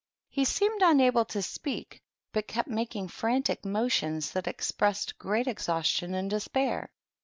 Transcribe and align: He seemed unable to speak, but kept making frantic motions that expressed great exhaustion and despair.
He 0.31 0.45
seemed 0.45 0.81
unable 0.81 1.25
to 1.25 1.43
speak, 1.43 2.01
but 2.33 2.47
kept 2.47 2.67
making 2.67 3.09
frantic 3.09 3.63
motions 3.63 4.31
that 4.31 4.47
expressed 4.47 5.19
great 5.19 5.45
exhaustion 5.45 6.15
and 6.15 6.27
despair. 6.27 6.89